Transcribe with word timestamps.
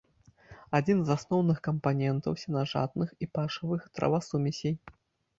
Адзін 0.77 1.01
з 1.09 1.11
асноўных 1.15 1.59
кампанентаў 1.67 2.37
сенажатных 2.43 3.09
і 3.25 3.27
пашавых 3.39 3.85
травасумесей. 3.99 4.75